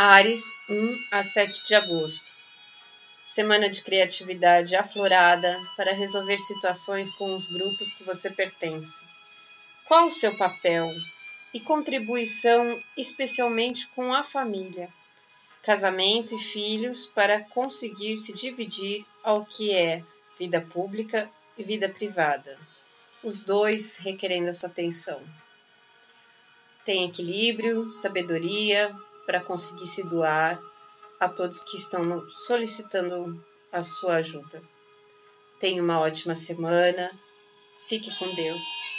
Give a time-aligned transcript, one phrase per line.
[0.00, 2.32] Ares, 1 a 7 de agosto.
[3.26, 9.04] Semana de criatividade aflorada para resolver situações com os grupos que você pertence.
[9.86, 10.88] Qual o seu papel
[11.52, 14.88] e contribuição, especialmente com a família,
[15.64, 20.04] casamento e filhos, para conseguir se dividir ao que é
[20.38, 22.56] vida pública e vida privada,
[23.20, 25.20] os dois requerendo a sua atenção?
[26.84, 28.96] Tem equilíbrio, sabedoria,
[29.28, 30.58] para conseguir se doar
[31.20, 33.38] a todos que estão solicitando
[33.70, 34.62] a sua ajuda.
[35.60, 37.10] Tenha uma ótima semana.
[37.86, 38.97] Fique com Deus.